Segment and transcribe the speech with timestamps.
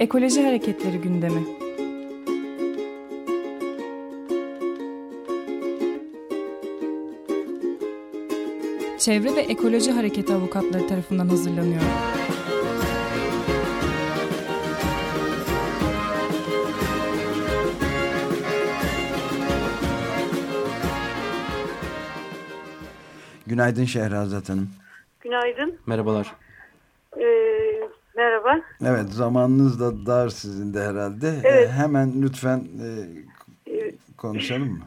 [0.00, 1.40] Ekoloji Hareketleri gündemi.
[8.98, 11.82] Çevre ve Ekoloji Hareketi avukatları tarafından hazırlanıyor.
[23.46, 24.70] Günaydın Şehrazat Hanım.
[25.20, 25.78] Günaydın.
[25.86, 26.34] Merhabalar.
[27.20, 28.60] Ee, merhaba.
[28.82, 31.26] Evet zamanınız da dar sizin de herhalde.
[31.44, 31.68] Evet.
[31.68, 32.88] Ee, hemen lütfen e,
[33.72, 34.84] Ee, konuşalım mı?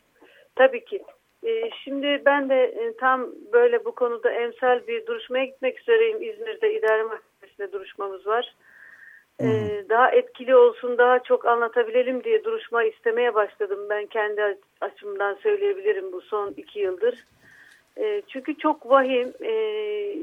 [0.56, 1.02] tabii ki.
[1.46, 6.22] Ee, şimdi ben de e, tam böyle bu konuda emsal bir duruşmaya gitmek üzereyim.
[6.22, 8.54] İzmir'de idare mahkemesinde duruşmamız var.
[9.42, 13.78] Ee, daha etkili olsun, daha çok anlatabilelim diye duruşma istemeye başladım.
[13.90, 17.24] Ben kendi açımdan söyleyebilirim bu son iki yıldır.
[17.98, 19.32] Ee, çünkü çok vahim.
[19.42, 20.14] Ee,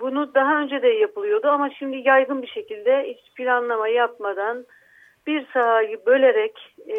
[0.00, 4.66] bunu daha önce de yapılıyordu ama şimdi yaygın bir şekilde hiç planlama yapmadan
[5.26, 6.96] bir sahayı bölerek e,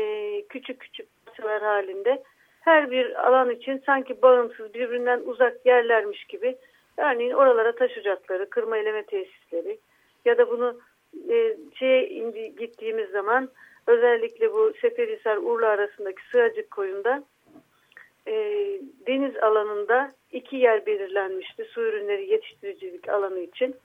[0.50, 2.24] küçük küçük parçalar halinde
[2.62, 6.58] her bir alan için sanki bağımsız birbirinden uzak yerlermiş gibi
[6.98, 9.78] örneğin oralara taş ocakları, kırma eleme tesisleri
[10.26, 10.80] ya da bunu
[11.30, 13.50] e, şeye indi, gittiğimiz zaman
[13.88, 17.24] özellikle bu Seferihisar Urla arasındaki Sığacık koyunda
[18.28, 18.34] e,
[19.08, 23.76] deniz alanında iki yer belirlenmişti su ürünleri yetiştiricilik alanı için.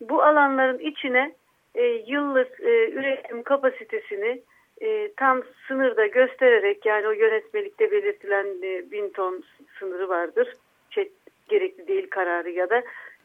[0.00, 1.34] Bu alanların içine
[1.74, 4.42] e, yıllık e, üretim kapasitesini
[4.80, 9.44] e, tam sınırda göstererek yani o yönetmelikte belirtilen e, bin ton
[9.78, 10.54] sınırı vardır.
[10.90, 11.12] Çet
[11.48, 12.82] gerekli değil kararı ya da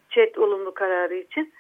[0.10, 1.54] çet olumlu kararı için.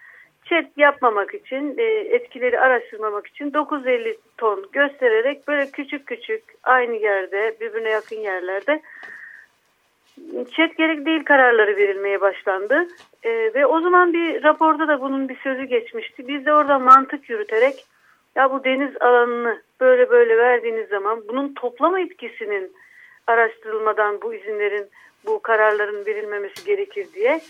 [0.45, 7.55] Çet yapmamak için, e, etkileri araştırmamak için 950 ton göstererek böyle küçük küçük aynı yerde,
[7.61, 8.81] birbirine yakın yerlerde
[10.51, 12.87] çet gerek değil kararları verilmeye başlandı.
[13.23, 16.27] E, ve o zaman bir raporda da bunun bir sözü geçmişti.
[16.27, 17.85] Biz de orada mantık yürüterek
[18.35, 22.71] ya bu deniz alanını böyle böyle verdiğiniz zaman bunun toplam etkisinin
[23.27, 24.87] araştırılmadan bu izinlerin,
[25.25, 27.41] bu kararların verilmemesi gerekir diye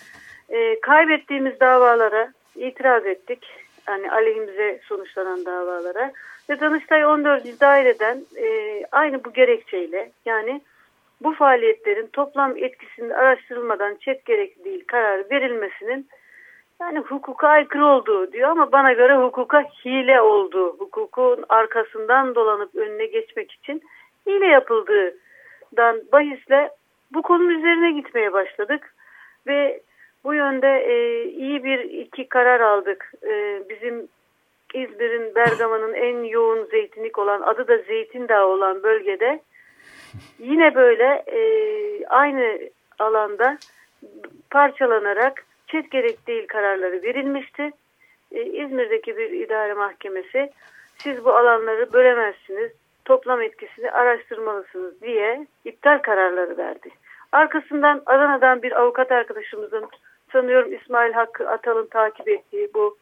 [0.50, 3.48] e, kaybettiğimiz davalara itiraz ettik.
[3.88, 6.12] Yani aleyhimize sonuçlanan davalara
[6.50, 7.62] ve Danıştay 14.
[7.62, 10.62] daireden e, aynı bu gerekçeyle yani
[11.24, 16.08] bu faaliyetlerin toplam etkisinin araştırılmadan çet gerekli değil karar verilmesinin
[16.82, 23.06] yani hukuka aykırı olduğu diyor ama bana göre hukuka hile olduğu, hukukun arkasından dolanıp önüne
[23.06, 23.84] geçmek için
[24.28, 26.70] hile yapıldığından bahisle
[27.14, 28.94] bu konunun üzerine gitmeye başladık
[29.48, 29.82] ve
[30.24, 33.12] bu yönde e, iyi bir iki karar aldık.
[33.24, 34.08] E, bizim
[34.74, 39.40] İzmir'in Bergama'nın en yoğun zeytinlik olan adı da Zeytin Dağı olan bölgede
[40.40, 41.40] yine böyle e,
[42.06, 42.60] aynı
[43.00, 43.58] alanda
[44.50, 47.72] parçalanarak çet gerek değil kararları verilmişti.
[48.32, 50.50] E, İzmir'deki bir idare mahkemesi
[50.98, 52.72] siz bu alanları bölemezsiniz,
[53.06, 56.90] toplam etkisini araştırmalısınız diye iptal kararları verdi.
[57.32, 59.90] Arkasından Adana'dan bir avukat arkadaşımızın
[60.34, 62.98] sanıyorum İsmail Hakkı Atal'ın takip ettiği bu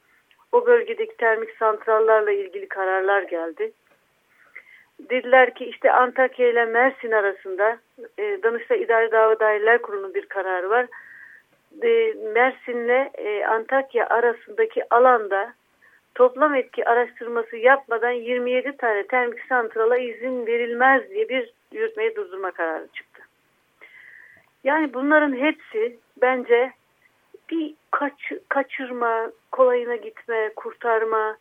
[0.52, 3.72] o bölgedeki termik santrallarla ilgili kararlar geldi.
[5.00, 7.78] Dediler ki işte Antakya ile Mersin arasında
[8.18, 10.86] e, Danıştay İdari Dava Daireler Kurulu'nun bir kararı var.
[11.84, 15.54] E, Mersin'le e, Antakya arasındaki alanda
[16.16, 22.88] toplam etki araştırması yapmadan 27 tane termik santrala izin verilmez diye bir yürütmeyi durdurma kararı
[22.88, 23.22] çıktı.
[24.64, 26.72] Yani bunların hepsi bence
[27.52, 31.38] bir kaç, kaçırma, kolayına gitme, kurtarma,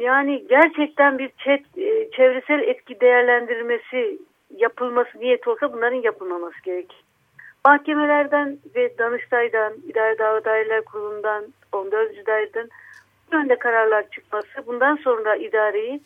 [0.00, 1.74] yani gerçekten bir çet,
[2.12, 4.18] çevresel etki değerlendirmesi
[4.56, 7.04] yapılması niyeti olsa bunların yapılmaması gerek.
[7.64, 12.26] Mahkemelerden ve Danıştay'dan, İdare Dava Daireler Kurulu'ndan, 14.
[12.26, 12.68] daireden
[13.32, 16.00] bu yönde kararlar çıkması bundan sonra idareyi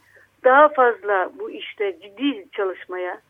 [0.44, 3.20] daha fazla bu işte ciddi çalışmaya,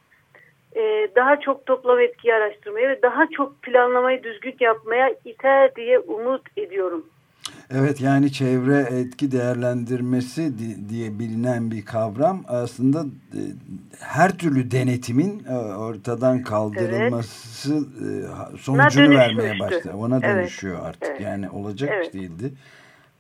[1.16, 7.07] daha çok toplam etkiyi araştırmaya ve daha çok planlamayı düzgün yapmaya iter diye umut ediyorum.
[7.71, 10.53] Evet yani çevre etki değerlendirmesi
[10.89, 13.04] diye bilinen bir kavram aslında
[14.01, 15.45] her türlü denetimin
[15.78, 18.60] ortadan kaldırılması evet.
[18.60, 19.92] sonucunu vermeye başladı.
[19.97, 20.86] Ona dönüşüyor evet.
[20.86, 21.09] artık.
[21.10, 21.21] Evet.
[21.21, 22.15] Yani olacak evet.
[22.15, 22.53] değildi.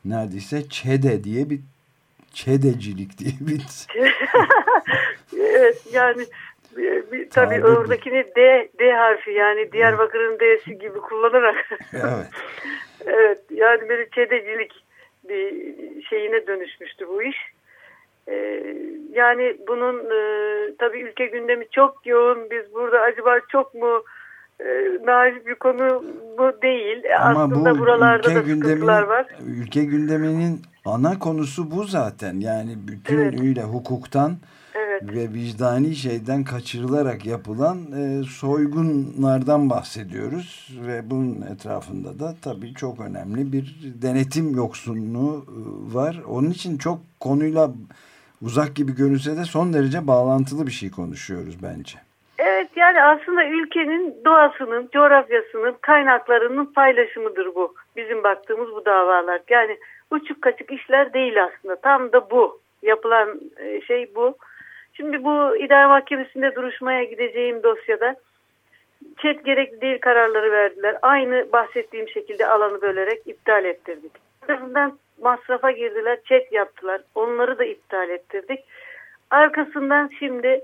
[0.04, 1.60] Neredeyse ÇEDE diye bir
[2.32, 3.62] ÇEDECilik diye bir
[5.38, 6.26] evet yani
[6.76, 11.68] bir, tabii Tabii oradakini D, D harfi yani Diyarbakır'ın D'si gibi kullanarak.
[11.92, 12.26] evet.
[13.06, 14.72] evet yani bir çedecilik
[15.28, 15.52] bir
[16.02, 17.36] şeyine dönüşmüştü bu iş.
[18.28, 18.76] Ee,
[19.12, 20.20] yani bunun e,
[20.78, 22.50] tabii ülke gündemi çok yoğun.
[22.50, 24.02] Biz burada acaba çok mu
[24.60, 24.64] e,
[25.04, 26.04] naif bir konu
[26.38, 27.02] bu değil.
[27.20, 29.26] Ama Aslında bu buralarda da sıkıntılar var.
[29.46, 32.40] Ülke gündeminin ana konusu bu zaten.
[32.40, 33.72] Yani bütünüyle evet.
[33.72, 34.36] hukuktan.
[35.14, 40.78] Ve vicdani şeyden kaçırılarak yapılan e, soygunlardan bahsediyoruz.
[40.86, 46.16] Ve bunun etrafında da tabii çok önemli bir denetim yoksunluğu e, var.
[46.28, 47.70] Onun için çok konuyla
[48.42, 51.98] uzak gibi görünse de son derece bağlantılı bir şey konuşuyoruz bence.
[52.38, 57.74] Evet yani aslında ülkenin doğasının, coğrafyasının, kaynaklarının paylaşımıdır bu.
[57.96, 59.40] Bizim baktığımız bu davalar.
[59.48, 59.78] Yani
[60.10, 61.76] uçuk kaçık işler değil aslında.
[61.76, 62.60] Tam da bu.
[62.82, 64.36] Yapılan e, şey bu.
[64.96, 68.16] Şimdi bu idare mahkemesinde duruşmaya gideceğim dosyada
[69.18, 70.96] çet gerekli değil kararları verdiler.
[71.02, 74.12] Aynı bahsettiğim şekilde alanı bölerek iptal ettirdik.
[74.48, 77.00] Ardından masrafa girdiler, çet yaptılar.
[77.14, 78.60] Onları da iptal ettirdik.
[79.30, 80.60] Arkasından şimdi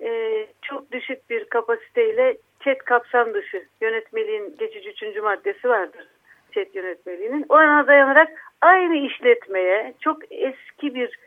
[0.00, 6.06] e, çok düşük bir kapasiteyle çet kapsam dışı yönetmeliğin geçici üçüncü maddesi vardır.
[6.52, 7.46] Çet yönetmeliğinin.
[7.48, 8.28] Ona dayanarak
[8.60, 11.18] aynı işletmeye çok eski bir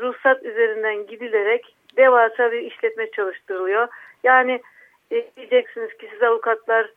[0.00, 3.88] ruhsat üzerinden gidilerek devasa bir işletme çalıştırılıyor.
[4.24, 4.62] Yani
[5.10, 6.90] e, diyeceksiniz ki siz avukatlar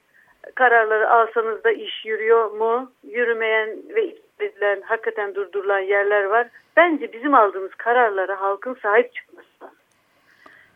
[0.55, 2.91] kararları alsanız da iş yürüyor mu?
[3.03, 6.47] Yürümeyen ve edilen, hakikaten durdurulan yerler var.
[6.77, 9.77] Bence bizim aldığımız kararlara halkın sahip çıkması lazım.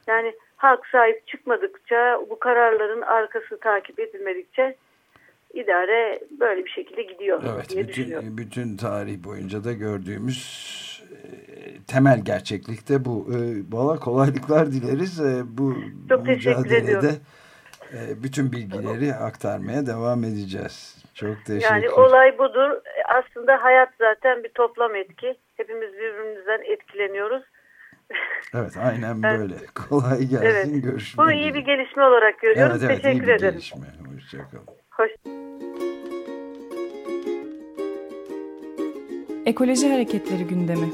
[0.08, 4.76] Yani halk sahip çıkmadıkça bu kararların arkası takip edilmedikçe
[5.56, 8.38] idare böyle bir şekilde gidiyor evet, diye bütün.
[8.38, 10.76] Bütün tarih boyunca da gördüğümüz
[11.12, 11.18] e,
[11.88, 13.28] temel gerçeklikte bu.
[13.34, 13.38] E,
[13.72, 15.22] valla kolaylıklar dileriz.
[15.22, 15.76] E, bu
[16.10, 17.12] Çok mücadelede
[18.24, 21.06] bütün bilgileri aktarmaya devam edeceğiz.
[21.14, 22.82] Çok teşekkür Yani olay budur.
[23.06, 25.38] Aslında hayat zaten bir toplam etki.
[25.58, 27.44] Hepimiz birbirimizden etkileniyoruz.
[28.56, 29.56] Evet aynen böyle.
[29.90, 30.46] Kolay gelsin.
[30.46, 30.84] Evet.
[30.84, 32.72] Görüşmek Bunu iyi bir gelişme olarak görüyorum.
[32.72, 33.52] Evet, evet, Teşekkür iyi bir ederim.
[33.52, 33.88] Gelişme.
[34.14, 34.75] Hoşçakalın.
[39.46, 40.90] Ekoloji Hareketleri gündemi.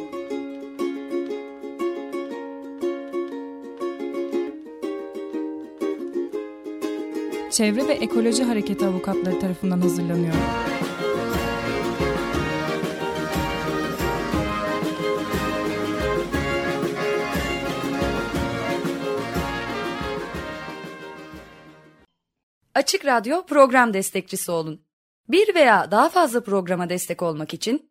[7.51, 10.33] Çevre ve Ekoloji Hareketi avukatları tarafından hazırlanıyor.
[22.75, 24.81] Açık Radyo program destekçisi olun.
[25.29, 27.90] Bir veya daha fazla programa destek olmak için